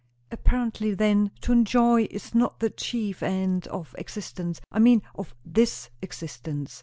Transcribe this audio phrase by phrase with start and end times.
[0.31, 4.59] "Apparently, then, to enjoy is not the chief end of existence.
[4.71, 6.79] I mean, of this existence."